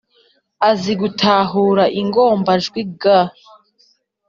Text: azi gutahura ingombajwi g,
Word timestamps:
azi 0.69 0.93
gutahura 1.01 1.83
ingombajwi 2.01 2.81
g, 2.99 3.03